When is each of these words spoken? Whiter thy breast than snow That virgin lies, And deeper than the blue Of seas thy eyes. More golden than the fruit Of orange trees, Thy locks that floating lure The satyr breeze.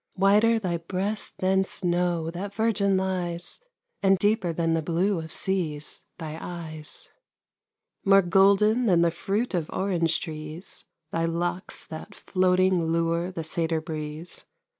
Whiter 0.15 0.57
thy 0.57 0.77
breast 0.77 1.35
than 1.37 1.63
snow 1.63 2.31
That 2.31 2.55
virgin 2.55 2.97
lies, 2.97 3.59
And 4.01 4.17
deeper 4.17 4.51
than 4.51 4.73
the 4.73 4.81
blue 4.81 5.19
Of 5.19 5.31
seas 5.31 6.05
thy 6.17 6.39
eyes. 6.41 7.11
More 8.03 8.23
golden 8.23 8.87
than 8.87 9.03
the 9.03 9.11
fruit 9.11 9.53
Of 9.53 9.69
orange 9.69 10.19
trees, 10.19 10.85
Thy 11.11 11.25
locks 11.25 11.85
that 11.85 12.15
floating 12.15 12.83
lure 12.85 13.29
The 13.31 13.43
satyr 13.43 13.79
breeze. 13.79 14.47